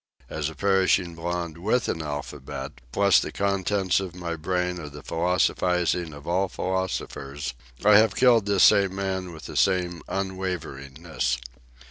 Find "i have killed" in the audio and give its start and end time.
7.85-8.47